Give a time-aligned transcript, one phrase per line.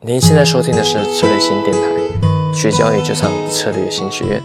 [0.00, 4.40] 您现在收听的是策略新电台，学交易就上策略新学院。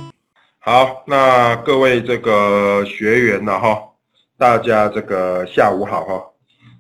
[0.57, 3.79] 好，那各位这个学员呢哈，
[4.35, 6.23] 大家这个下午好哈。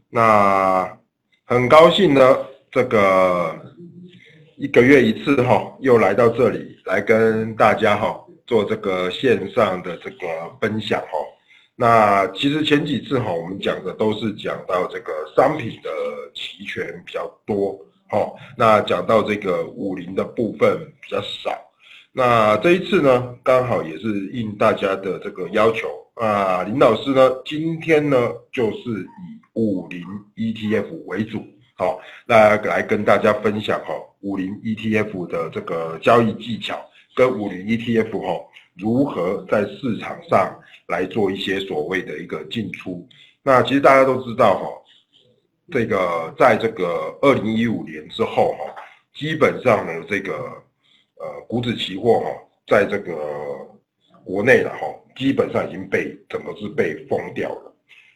[0.09, 0.97] 那
[1.45, 2.35] 很高兴呢，
[2.71, 3.55] 这个
[4.57, 10.27] 一个月一次哈，又来到这里来跟大家哈做这个线上的这个
[10.59, 11.07] 分享哈。
[11.75, 15.91] 那其实前几次哈，我们讲的都是讲到这个商品的
[16.33, 17.79] 期权比较多。
[18.13, 21.51] 哦，那讲到这个五零的部分比较少，
[22.11, 25.89] 那这一次呢，刚好也是应大家的这个要求。
[26.13, 28.15] 啊，林老师呢，今天呢
[28.51, 31.43] 就是以五零 ETF 为主，
[31.75, 36.79] 好，那来跟大家分享哈，五零 ETF 的这个交易技巧，
[37.15, 38.39] 跟五零 ETF 哈
[38.77, 43.07] 如何在市场上来做一些所谓的一个进出，
[43.41, 44.82] 那其实大家都知道哈。
[45.71, 48.75] 这个在这个二零一五年之后哈，
[49.13, 50.33] 基本上呢，这个
[51.15, 52.29] 呃股指期货哈，
[52.67, 53.15] 在这个
[54.25, 57.73] 国内了哈，基本上已经被整个是被封掉了。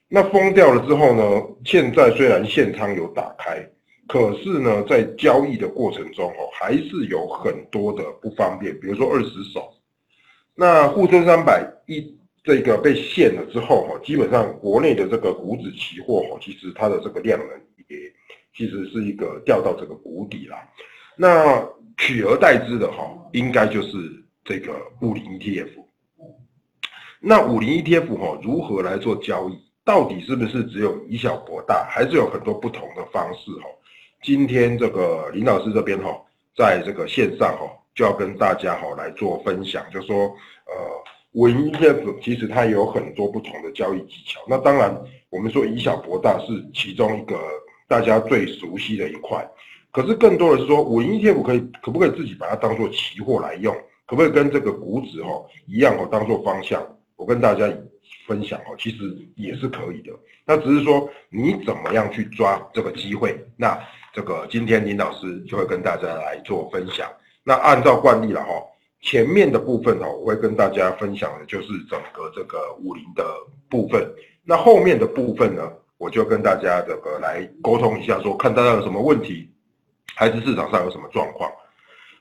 [0.09, 3.65] 那封掉了之后呢，现在虽然现仓有打开，
[4.07, 9.73] 可是呢，在交易的过程中哦，还是有很多的不方便，比如说二十手，
[10.53, 12.16] 那沪深三百一。
[12.47, 17.49] 这个被限了之后哈，基本上国内的这个股指期货哈，其实它的这个量能
[17.89, 17.97] 也
[18.55, 20.55] 其实是一个掉到这个谷底了。
[21.17, 21.61] 那
[21.97, 23.97] 取而代之的哈，应该就是
[24.45, 25.71] 这个五零 ETF。
[27.19, 29.59] 那五零 ETF 哈，如何来做交易？
[29.83, 33.67] 到底是不是只有以小博大，还是有很多不同的方式哈？
[34.23, 36.17] 今天这个林老师这边哈，
[36.55, 40.27] 在这个线上哈，就要跟大家哈来做分享，就说
[40.67, 40.73] 呃。
[41.37, 44.39] 五零 ETF 其实它有很多不同的交易技巧。
[44.49, 44.99] 那当然，
[45.29, 47.39] 我们说以小博大是其中一个
[47.87, 49.47] 大家最熟悉的一块。
[49.91, 53.71] 可是更多的是说，五零 ETF 可以可不可以自己把它当做期货来用？
[54.07, 55.29] 可不可以跟这个股指哈
[55.67, 56.83] 一样哦，当做方向？
[57.15, 57.71] 我跟大家
[58.25, 60.11] 分享哦，其实也是可以的。
[60.43, 63.39] 那只是说你怎么样去抓这个机会？
[63.55, 63.79] 那
[64.11, 67.07] 这个今天林老师就会跟大家来做分享。
[67.43, 68.53] 那按照惯例了哈。
[69.01, 73.23] 前面的部分哦，我会跟大家分享的就是整个这个五零的
[73.69, 74.05] 部分。
[74.43, 79.49] 那后面的部分呢，我就跟大家这个来沟通一下，说看大家有什么问题，
[80.15, 81.49] 还是市场上有什么状况。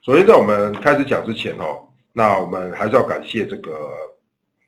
[0.03, 3.91] 首先，在我们开始讲之前哦，那我们还是要感谢这个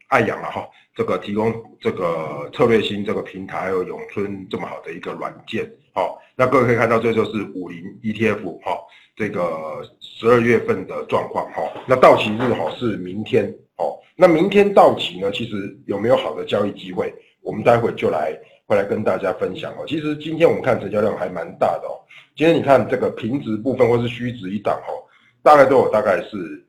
[0.08, 5.70] 爱阳了哈，这个提供这个策略星这个平台，还有永春这么好的一个软件。
[5.92, 8.78] 好，那各位可以看到，这就是五零 ETF 哈。
[9.18, 13.98] 这个十二月份的状况哈，那到期日哈是明天哦。
[14.14, 17.12] 那明天到期呢，其实有没有好的交易机会？
[17.42, 18.32] 我们待会就来
[18.66, 19.84] 会来跟大家分享哦。
[19.88, 21.98] 其实今天我们看成交量还蛮大的哦。
[22.36, 25.02] 今天你看这个平值部分或是虚值一档哦，
[25.42, 26.64] 大概都有大概是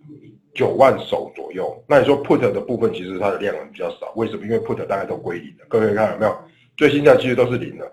[0.55, 1.71] 九万手左右。
[1.87, 4.43] 那你说 put 的部分其实它的量比较少，为什么？
[4.43, 5.65] 因为 put 大概都归零的。
[5.67, 6.35] 各位看有没有？
[6.75, 7.91] 最新价其实都是零的。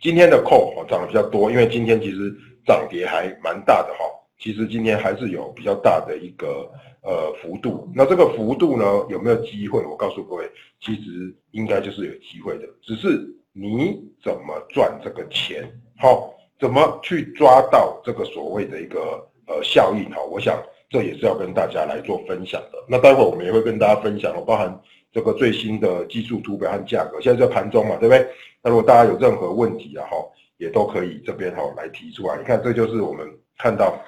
[0.00, 2.34] 今天的 call 哦涨得比较多，因为今天其实。
[2.68, 4.04] 涨跌还蛮大的哈，
[4.38, 6.70] 其实今天还是有比较大的一个
[7.00, 7.88] 呃幅度。
[7.94, 9.82] 那这个幅度呢，有没有机会？
[9.86, 10.44] 我告诉各位，
[10.78, 15.64] 其实应该就是有机会的，只是你怎么赚这个钱，
[15.96, 20.22] 好，怎么去抓到这个所谓的一个呃效应哈？
[20.30, 22.78] 我想这也是要跟大家来做分享的。
[22.86, 24.78] 那待会我们也会跟大家分享，包含
[25.10, 28.28] 这个最新的技术图表和价格，现在在盘中嘛，对不对？
[28.62, 30.16] 那如果大家有任何问题啊，哈。
[30.58, 33.26] 也都可以这边哈来提出来，你看这就是我们
[33.56, 33.98] 看到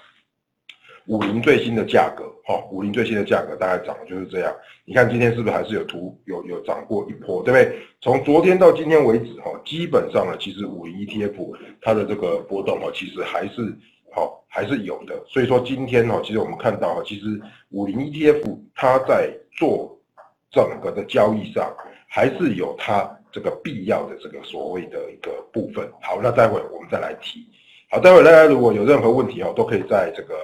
[1.07, 4.55] 五零最新的价格哈，五零最新的价格大概涨的就是这样。
[4.85, 7.79] 你看今天是不是还是有图有有涨过一波，对不对？
[8.01, 13.77] 从昨天到今天为止哈，基本上呢，其实五零 ETF 它的这个波动哈，其实还是
[14.13, 15.25] 好还是有的。
[15.29, 17.41] 所以说今天哈，其实我们看到哈，其实
[17.71, 19.97] 五零 ETF 它在做
[20.51, 21.73] 整个的交易上
[22.09, 23.17] 还是有它。
[23.33, 27.41] 这个必要的这个所谓的一个部分，好，那待会我们再来提。
[27.91, 30.35] 好，待会大家如果有任何问题哦，都可以在这个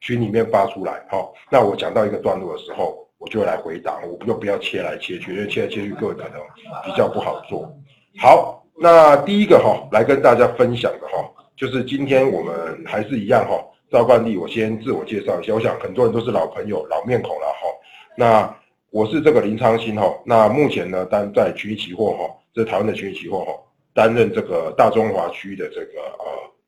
[0.00, 1.04] 群里面发出来。
[1.10, 6.40] 好，那我讲到一个段落的时候，我就来回答，我不就不要切来切去，因为切来切去各位可能
[6.84, 7.70] 比较不好做。
[8.18, 17.68] 好，那第一个哈，来跟大家分享的哈，就是今天我们还是一样哈，照惯例我先自我介绍一下，我想很多人都是老朋友、老面孔了哈。
[18.16, 18.56] 那
[18.94, 23.52] 我是这个林昌兴哈，那目前呢担在群益期货哈，这是台湾的群益期货哈，
[23.92, 26.24] 担任这个大中华区的这个呃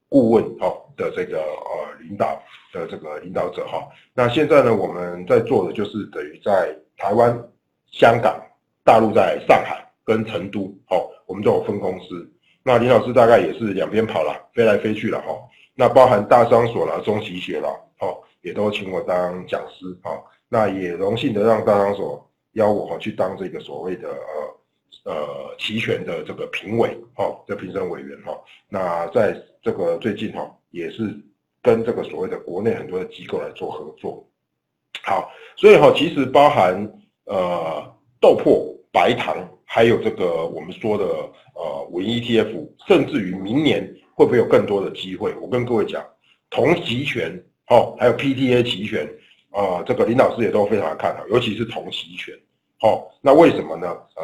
[0.09, 2.43] 顾问哈的这个呃领导
[2.73, 3.87] 的这个领导者哈。
[4.13, 7.33] 那现在呢，我们在做的就是等于在台湾、
[7.93, 8.37] 香港、
[8.83, 10.97] 大陆在上海跟成都哈，
[11.27, 12.29] 我们都有分公司。
[12.65, 15.29] 那林老师大概也是两边跑了，飞来飞去了哈。
[15.77, 17.69] 那包含大商所啦、中期学啦，
[18.01, 20.11] 哦，也都请我当讲师，啊，
[20.49, 28.33] 那也荣幸的让大商所邀我去当这个所谓的呃呃期权的这个评委，哦，这评审委员，哈，
[28.69, 31.15] 那在这个最近哈，也是
[31.61, 34.25] 跟这个所谓的国内很多的机构来做合作，
[35.03, 36.75] 好，所以哈，其实包含
[37.25, 37.83] 呃
[38.21, 41.05] 豆粕、白糖，还有这个我们说的
[41.55, 43.85] 呃稳 ETF，甚至于明年
[44.15, 45.35] 会不会有更多的机会？
[45.41, 46.03] 我跟各位讲，
[46.49, 49.07] 同期权，哦，还有 PTA 期权。
[49.57, 52.35] 啊，这个林老师也都非常的看好，尤其是同期权。
[52.79, 53.89] 好，那为什么呢？
[54.15, 54.23] 呃，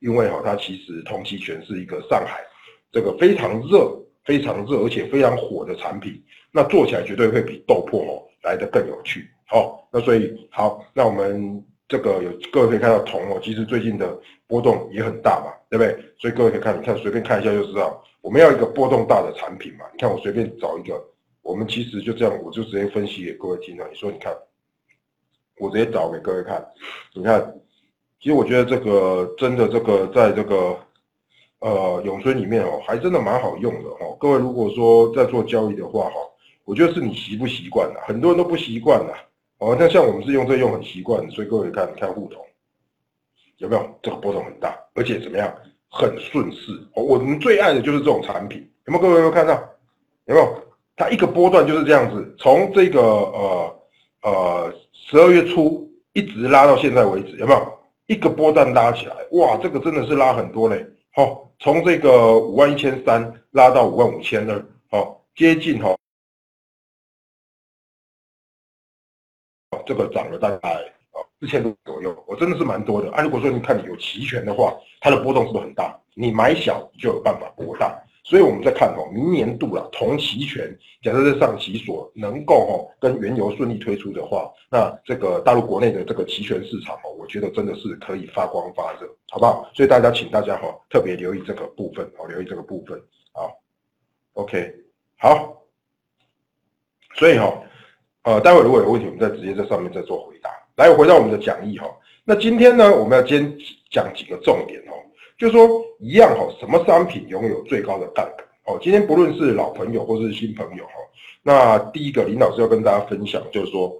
[0.00, 2.42] 因为哈，它其实同期权是一个上海
[2.90, 9.30] 这个非常热、非常热而且非常火的产品，那做起来绝对会比豆粕哦来的更有趣。
[9.46, 14.18] 好，那所以好，那我们这个有各位可以看到铜哦，其实最近的
[14.48, 15.96] 波动也很大嘛，对不对？
[16.18, 19.84] 所以各位可以看，你看随便看一下就知道，我们要一个波动大的产品嘛。
[19.92, 21.00] 你看我随便找一个，
[21.42, 23.86] 我们其实就这样，我就直接分析给各位听了。
[23.88, 24.36] 你说你看。
[25.58, 26.66] 我直接找给各位看，
[27.14, 27.54] 你看，
[28.20, 30.76] 其实我觉得这个真的这个在这个
[31.60, 34.16] 呃永春里面哦，还真的蛮好用的哦。
[34.18, 36.16] 各位如果说在做交易的话哈，
[36.64, 39.14] 我觉得是你习不习惯的，很多人都不习惯的
[39.58, 39.76] 哦。
[39.78, 42.44] 那像我们是用这用很习惯，所以各位看，看互动
[43.58, 45.54] 有没有这个波动很大，而且怎么样
[45.88, 46.72] 很顺势。
[46.96, 49.54] 我们最爱的就是这种产品，有没有各位有没有看到？
[50.24, 50.62] 有没有？
[50.96, 53.80] 它一个波段就是这样子，从这个呃。
[54.24, 54.72] 呃，
[55.06, 59.14] 十二月初一直拉到现在为止，有没有一个波段拉起来？
[59.32, 60.82] 哇，这个真的是拉很多嘞！
[61.12, 65.94] 好，从这个五万一千三拉到五万五千二，好，接近哈，
[69.84, 73.12] 这个涨了大概啊四千多左右，我真的是蛮多的。
[73.12, 75.94] 啊，如果说你看你有期权的话，它的波动是不是很大？
[76.14, 78.02] 你买小就有办法博大。
[78.24, 89.70] 所以我们在看哦，明年度了同期权，假设在上期所能够哦跟原油顺利推出的话，那这个大陆国内的这个期权市场哦，我觉得真的是可以发光发热，好不好？
[89.74, 92.98] 所以大家请大家哈特别留意这个部分哦，留意这个部分
[93.32, 93.52] 好
[94.32, 94.74] OK，
[95.18, 95.60] 好。
[97.16, 97.62] 所以哈，
[98.22, 100.50] 呃，待会如果有问题，我们再直接在上面再做回答。
[100.76, 101.86] 来，回到我们的讲义哈，
[102.24, 103.56] 那今天呢，我们要先
[103.90, 104.96] 讲几个重点哦。
[105.36, 108.46] 就说一样哈，什么商品拥有最高的杠杆？
[108.66, 110.92] 哦，今天不论是老朋友或是新朋友哈，
[111.42, 113.94] 那第一个林老师要跟大家分享，就是说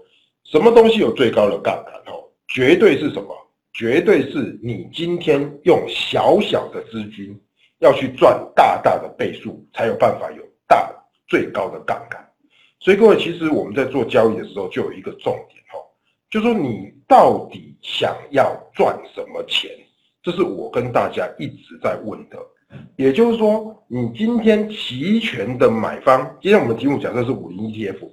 [0.44, 1.94] 什么东西有最高的杠杆？
[2.12, 3.36] 哦，绝对是什么？
[3.72, 7.36] 绝对是你今天用小小的资金
[7.80, 10.88] 要去赚大大的倍数，才有办法有大
[11.26, 12.24] 最高的杠杆。
[12.78, 15.78] 所以各位，其实我们在做交易的时候，就有一个重点哈，
[16.30, 19.68] 就说你到底想要赚什么钱？
[20.24, 22.38] 这是我跟大家一直在问的，
[22.96, 28.08] 也就是说，你今天期权的买方，今天我们题目假设是五零 ETF，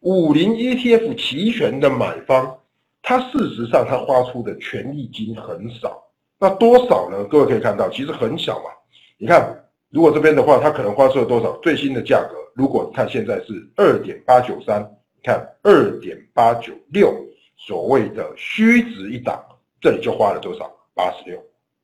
[0.00, 2.56] 五零 ETF 期权的买方，
[3.02, 6.02] 它事实上它花出的权利金很少，
[6.38, 7.22] 那多少呢？
[7.24, 8.70] 各位可以看到，其实很小嘛。
[9.18, 9.54] 你看，
[9.90, 11.52] 如果这边的话，它可能花出了多少？
[11.58, 14.82] 最新的价格，如果看现在是二点八九三，
[15.22, 17.14] 看二点八九六，
[17.58, 19.38] 所谓的虚值一档，
[19.78, 20.74] 这里就花了多少？
[20.94, 21.38] 八十六。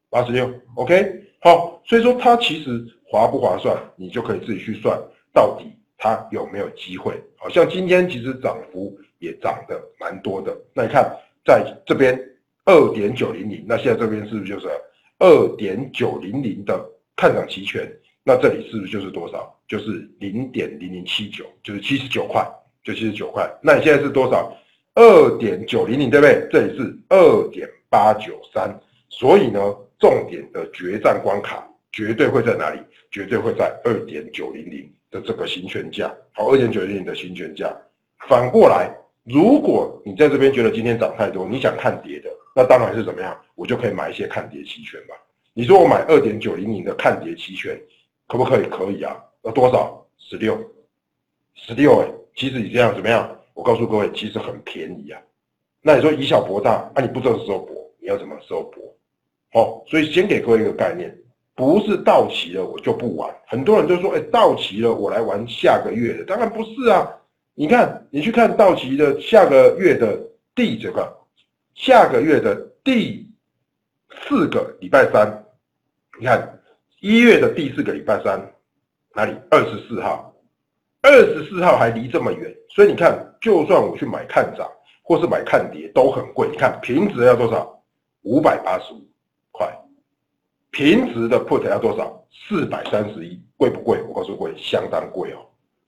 [0.09, 4.99] 八十六，OK，好，所以说它其实划不划算，你就可以自己去算，
[5.33, 5.67] 到底
[5.99, 7.21] 它有没有机会。
[7.37, 10.57] 好像今天其实涨幅也涨得蛮多的。
[10.73, 12.19] 那你看在这边
[12.65, 14.69] 二点九零零，那现在这边是不是就是
[15.19, 16.85] 二点九零零的
[17.15, 17.87] 看涨期权？
[18.25, 19.55] 那这里是不是就是多少？
[19.69, 22.45] 就是零点零零七九，就是七十九块，
[22.83, 23.49] 就七十九块。
[23.63, 24.53] 那你现在是多少？
[24.95, 26.49] 二点九零零，对不对？
[26.51, 29.61] 这里是二点八九三，所以呢？
[29.99, 32.81] 重点的决战关卡绝对会在哪里？
[33.11, 36.15] 绝对会在二点九零零的这个行权价。
[36.33, 37.75] 好，二点九零零的行权价。
[38.29, 43.35] 反过来，如果你在这边觉得今天涨太多，你想看跌的，那当然是怎么样？
[43.55, 45.15] 我就可以买一些看跌期权吧。
[45.55, 47.81] 你说我买二点九零零的看跌期权，
[48.27, 48.67] 可不可以？
[48.69, 49.17] 可以啊。
[49.43, 50.07] 那多少？
[50.19, 50.59] 十六，
[51.55, 52.09] 十六哎。
[52.35, 53.35] 其实你这样怎么样？
[53.55, 55.19] 我告诉各位，其实很便宜啊。
[55.81, 58.95] 那你说以小博大，那你不知道时候博，你要什么时候博？
[59.53, 61.17] 哦，所以先给各位一个概念，
[61.55, 63.35] 不是到期了我就不玩。
[63.47, 67.09] 很多人就说，哎，到期了我来玩下个月的，当然不是啊。
[67.55, 70.19] 你看，你去看到期的下个月的
[70.55, 71.17] 第几个？
[71.75, 73.27] 下个月的第
[74.11, 75.45] 四个礼拜三，
[76.19, 76.61] 你看
[77.01, 78.41] 一月的第四个礼拜三，
[79.15, 79.35] 哪里？
[79.51, 80.35] 二十四号，
[81.03, 84.71] 二十四号还离这么远，所以你看，就算我去买看涨
[85.03, 86.49] 或是买看跌都很贵。
[86.51, 87.83] 你看平值要多少？
[88.23, 89.07] 五百八十五。
[89.57, 89.73] 块，
[90.71, 92.25] 平值的 put 要多少？
[92.49, 94.01] 四百三十一，贵不贵？
[94.03, 95.39] 我告诉各位，相当贵哦。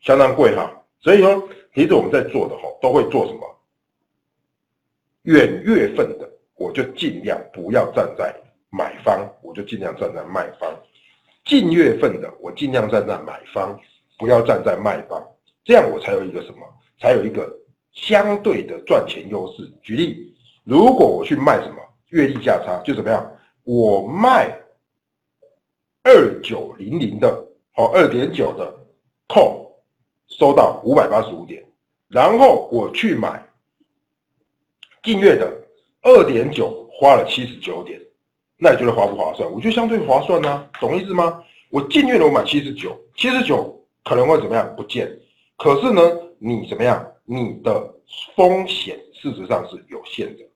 [0.01, 0.71] 相当贵哈。
[1.01, 3.41] 所以说，其实我们在做的哈，都会做什么？
[5.23, 8.35] 远月份的，我就尽量不要站在
[8.71, 10.71] 买方，我就尽量站在卖方；
[11.45, 13.79] 近月份的，我尽量站在买方，
[14.19, 15.23] 不要站在卖方。
[15.65, 16.61] 这样我才有一个什么？
[16.99, 17.49] 才有一个
[17.93, 19.71] 相对的赚钱优势。
[19.83, 20.35] 举例，
[20.65, 21.77] 如果我去卖什么
[22.09, 23.31] 月利价差，就怎么样？
[23.71, 24.59] 我卖
[26.03, 27.29] 二九零零的，
[27.77, 28.75] 哦，二点九的
[29.29, 29.79] 扣
[30.27, 31.63] 收到五百八十五点，
[32.09, 33.47] 然后我去买。
[35.03, 35.53] 近月的
[36.01, 38.01] 二点九花了七十九点，
[38.57, 39.47] 那你觉得划不划算？
[39.53, 41.45] 我觉得相对划算呢，懂意思吗？
[41.69, 44.75] 我近月的我买七十九，七十九可能会怎么样？
[44.77, 45.15] 不见。
[45.59, 46.01] 可是呢，
[46.39, 47.07] 你怎么样？
[47.27, 47.95] 你的
[48.35, 50.48] 风险事实上是有限的。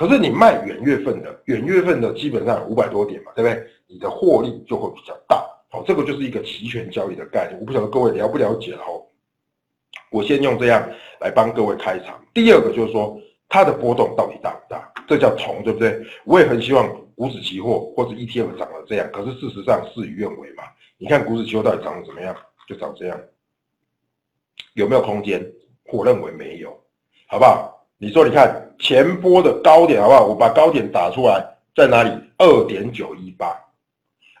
[0.00, 3.66] 可是你卖远月份的，远月份的基本上五百多点嘛，对不对？
[3.86, 5.46] 你的获利就会比较大。
[5.68, 7.60] 好，这个就是一个期权交易的概念。
[7.60, 9.04] 我不晓得各位了不了解哦。
[10.10, 10.88] 我先用这样
[11.20, 12.18] 来帮各位开场。
[12.32, 13.20] 第二个就是说。
[13.52, 14.92] 它的波动到底大不大？
[15.08, 16.00] 这叫同，对不对？
[16.24, 20.62] 我也很希望股指期货或者 ETF 涨了这样，可是事实上事与愿违嘛。
[20.98, 22.32] 你看股指期货到底涨得怎么样？
[22.68, 23.20] 就涨这样，
[24.74, 25.44] 有没有空间？
[25.92, 26.70] 我认为没有，
[27.26, 27.84] 好不好？
[27.98, 30.26] 你说，你看前波的高点好不好？
[30.26, 31.46] 我把高点打出来，
[31.76, 32.10] 在哪里？
[32.38, 33.54] 二点九一八，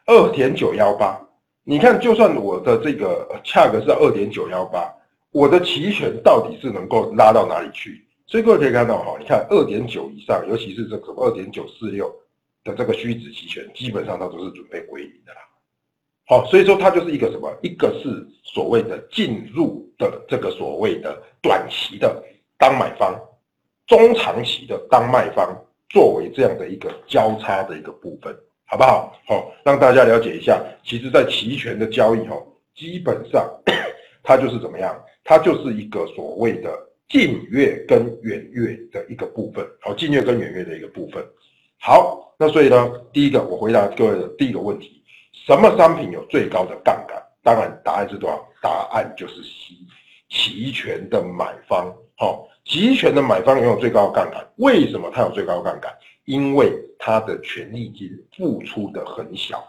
[0.06, 1.20] 二点九幺八。
[1.62, 4.92] 你看，就算我的这个价格是二点九幺八，
[5.30, 8.04] 我的期权到底是能够拉到哪里去？
[8.26, 12.10] 所以各位可以看到哈，你看二点九以上，尤其是这个二点九四六
[12.64, 15.40] 的这个虚值期权，基本上它都是准备归零的啦。
[16.26, 17.52] 好，所以说它就是一个什么？
[17.60, 22.24] 一个是所谓的进入的这个所谓的短期的
[22.56, 23.14] 当买方，
[23.90, 25.52] 中长期的当卖方，
[25.88, 28.32] 作为这样的一个交叉的一个部分，
[28.64, 29.12] 好不好？
[29.26, 32.40] 好，让大家了解一下，其实在期权的交易哦，
[32.76, 33.44] 基本上
[34.22, 34.96] 它就是怎么样？
[35.24, 36.70] 它就是一个所谓的。
[37.08, 41.20] 近月跟远月的一个部分，好，近月跟远月的一个部分，
[41.80, 47.20] 好，那所以呢，第一个我回答各位的第一个问题，什么商品有最高的杠杆？
[47.42, 48.48] 当然答案是多少？
[48.62, 49.84] 答案就是期
[50.28, 55.92] 期权的买方，好，期权的买方拥有最高的杠杆，为什么它有最高杠杆？
[56.24, 59.62] 因为它的权利金付出的很小。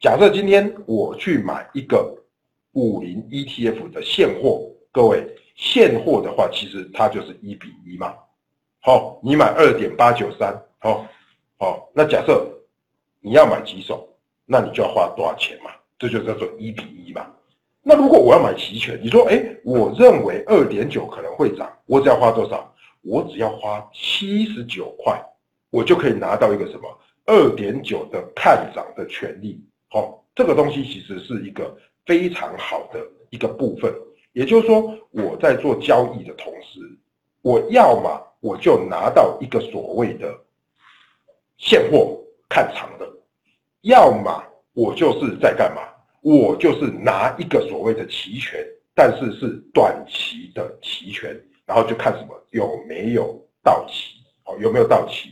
[0.00, 2.16] 假设今天我去买一个
[2.72, 5.26] 五零 ETF 的现货，各位。
[5.60, 8.14] 现货的话，其实它就是一比一嘛。
[8.78, 11.04] 好，你买二点八九三，好，
[11.58, 12.48] 好，那假设
[13.18, 14.08] 你要买几手，
[14.46, 15.72] 那你就要花多少钱嘛？
[15.98, 17.26] 这就叫做一比一嘛。
[17.88, 22.70] 那如果我要买期权，你说，哎，我认为二点九可能会涨，我只要花多少？
[23.00, 25.18] 我只要花七十九块，
[25.70, 26.82] 我就可以拿到一个什么
[27.24, 29.58] 二点九的看涨的权利。
[29.88, 33.90] 好，这个东西其实是一个非常好的一个部分。
[34.34, 36.80] 也就是说，我在做交易的同时，
[37.40, 40.38] 我要么我就拿到一个所谓的
[41.56, 43.10] 现货看长的，
[43.80, 45.80] 要么我就是在干嘛？
[46.22, 55.30] 我就是拿一个所谓的期权，但是是短期的期权，然后就看什么有没有到期，哦，有没有到期？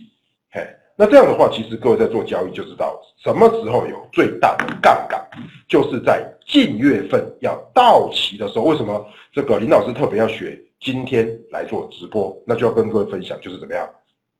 [0.50, 0.66] 嘿。
[0.98, 5.20] 那这样的话，其实各位在做交易就知道什么时候有最大的杠杆，
[5.68, 8.64] 就是在近月份要到期的时候。
[8.64, 12.34] 为什么这个林老师特别要学今天来做直播？
[12.46, 13.86] 那就要跟各位分享，就是怎么样？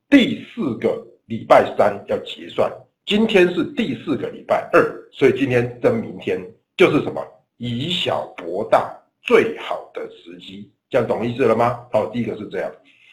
[0.08, 2.72] 第四个礼拜三要结算，
[3.06, 4.82] 今天是第四个礼拜二，
[5.12, 6.44] 所以今天跟明天
[6.76, 7.24] 就是什么
[7.56, 11.86] 以小博大最好的时机，这样懂意思了吗？
[11.92, 12.68] 好，第一个是这样。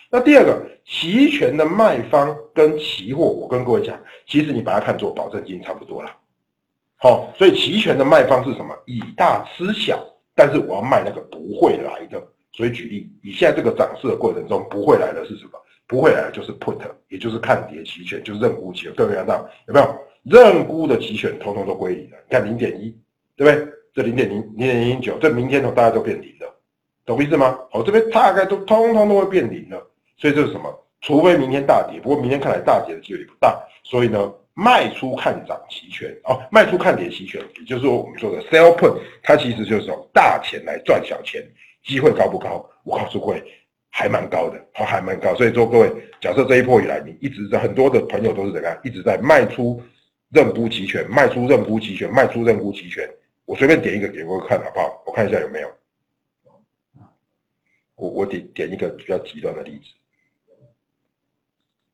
[0.09, 3.95] 那第二个期权的卖方跟期货，我跟各位讲，
[4.25, 6.09] 其实你把它看作保证金差不多了。
[6.95, 8.75] 好，所以期权的卖方是什么？
[8.87, 12.19] 以大吃小，但是我要卖那个不会来的。
[12.51, 15.51] 所以举例，以现在这个涨势的过程中，不会来的是什么？
[15.87, 18.93] 不会来就是 put，也就是看跌期权，就是认沽期权。
[18.95, 19.95] 各位看到有没有？
[20.23, 22.17] 认沽的期权通通都归零了。
[22.29, 22.95] 你看零点一，
[23.35, 23.73] 对不对？
[23.93, 26.55] 这零点零零点零九，这明天哦大家都变零了，
[27.05, 27.59] 懂意思吗？
[27.69, 29.85] 好，这边大概都通通都会变零了。
[30.17, 30.73] 所以这是什么？
[31.01, 33.61] 除非明天大跌，不过明天看来大跌的几率不大。
[33.83, 41.43] 所以呢，卖出看涨期权哦，卖出看跌期权，也就是说我们说的 sell put，它其实就是用大钱来赚小钱，
[41.83, 42.65] 机会高不高？
[42.85, 43.43] 我告诉各位，
[43.95, 45.35] 还蛮高的，哦，还蛮高。
[45.35, 45.87] 所以说各位，
[46.19, 49.79] 假设这一波以来，你一直在很多的朋友都是怎样，一直在卖出
[50.29, 53.07] 认沽期权，卖出认沽期权，卖出认沽期权。
[53.45, 55.03] 我随便点一个给各位看好不好？
[55.05, 55.71] 我看一下有没有。
[57.95, 59.85] 我我点点一个比较极端的例子。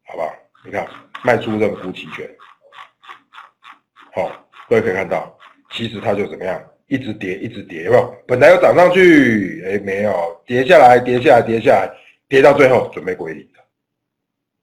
[0.04, 0.34] 好不好？
[0.64, 0.88] 你看，
[1.24, 2.30] 卖出认沽期权，
[4.16, 4.32] 好，
[4.70, 5.38] 各位可以看到，
[5.72, 8.16] 其实它就怎么样，一直跌，一直跌，有没有？
[8.28, 11.90] 本来要涨上去，哎，没有，跌下来，跌下来，跌下来，
[12.28, 13.60] 跌到最后准备归零的。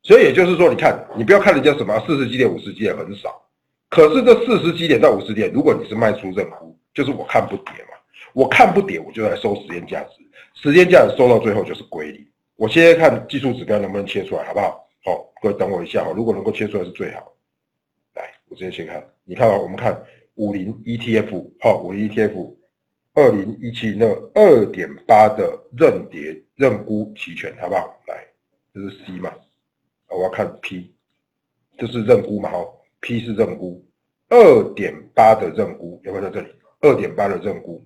[0.03, 3.43] 所以也就是说，你看，你不要看人家什么四十几点、五十几点很少，
[3.89, 7.97] 可是这四十几点到五十点，如果你是卖出认沽，就是我看不跌嘛，
[8.33, 10.23] 我看不跌，我就来收时间价值，
[10.55, 12.27] 时间价值收到最后就是归零。
[12.57, 14.89] 我现在看技术指标能不能切出来，好不好？
[15.05, 17.33] 好，各位等我一下哈，如果能够切出来是最好。
[18.15, 19.93] 来，我直接先看，你看啊，我们看
[20.37, 22.55] 五零 ETF，好，五零 ETF，
[23.15, 27.99] 二零一七那二点八的认跌认沽期权，好不好？
[28.07, 28.27] 来，
[28.73, 29.33] 这是 C 嘛？
[30.09, 30.95] 我要看 P，
[31.79, 32.51] 这是认沽嘛？
[32.51, 32.65] 哈
[33.01, 33.85] ，P 是认沽，
[34.29, 36.49] 二点八的认沽有没有在这里？
[36.81, 37.85] 二点八的认沽，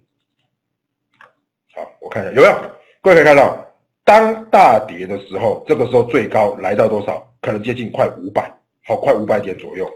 [1.75, 2.71] 好，我看一下有没有？
[3.00, 3.66] 各位可以看到，
[4.04, 7.33] 当大跌的时候，这个时候最高来到多少？
[7.40, 8.52] 可能接近快五百，
[8.85, 9.88] 好，快五百点左右，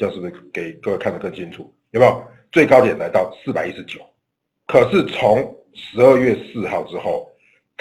[0.00, 1.70] 这样是不是给各位看得更清楚？
[1.90, 2.24] 有没有？
[2.50, 4.00] 最高点来到四百一十九，
[4.66, 7.28] 可是从十二月四号之后。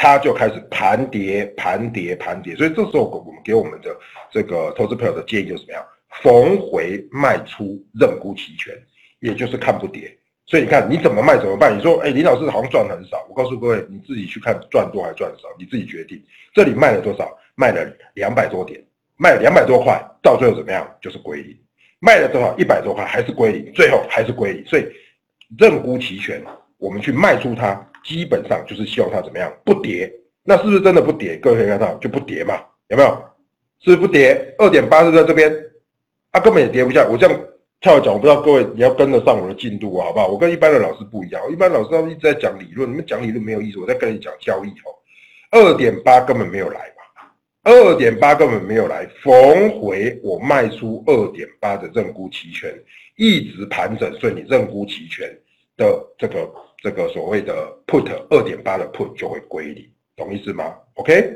[0.02, 3.94] 它就开始盘跌、盘跌、盘跌，所以这时候我们给我们的
[4.32, 5.86] 这个投资朋友的建议就是怎么样？
[6.24, 8.74] 逢回卖出认沽期权，
[9.20, 10.10] 也就是看不跌。
[10.46, 11.78] 所以你看你怎么卖怎么办？
[11.78, 13.28] 你说，哎，林老师好像赚很少。
[13.28, 16.24] 我告诉各位，你自己去看赚多还赚少，你自己决定。
[16.54, 17.38] 这里卖了多少？
[17.56, 18.82] 卖了两百多点，
[19.18, 20.90] 卖两百多块，到最后怎么样？
[21.02, 21.58] 就是归零。
[22.00, 22.56] 卖了多少？
[22.58, 24.66] 一百多块还是归零，最后还是归零。
[24.66, 24.86] 所以
[25.58, 26.42] 认沽期权，
[26.78, 27.86] 我们去卖出它。
[28.02, 30.10] 基本上就是希望它怎么样不跌，
[30.44, 31.36] 那是不是真的不跌？
[31.36, 33.10] 各位可以看到就不跌嘛，有没有？
[33.82, 34.56] 是不是不跌？
[34.58, 35.54] 二点八是在这边，
[36.32, 37.06] 它根本也跌不下。
[37.06, 37.42] 我这样
[37.82, 40.28] 跳讲，我不知道各位你要跟得上我的进度啊，好不好？
[40.30, 44.96] 我跟一般的老师不一样，一般老师他们一直在讲理论，你们讲理论没有意思，我在跟你讲交易哦。
[45.52, 46.80] 二点八根本没有来，
[47.64, 52.74] 二点八根本没有来，逢回我卖出二点八的认沽期权，
[53.16, 55.28] 一直盘整，所以你认沽期权
[55.78, 56.50] 的这个。
[56.82, 57.54] 这个所谓的
[57.86, 59.86] put 二点八的 put 就会归零，
[60.16, 61.30] 懂意思吗？OK，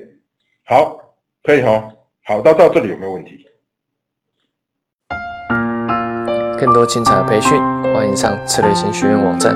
[0.63, 0.97] 好，
[1.43, 1.93] 可以哈，
[2.23, 3.45] 好，到到这里有没有问题？
[6.57, 7.59] 更多精彩的培训，
[7.93, 9.53] 欢迎上策略型学院网站。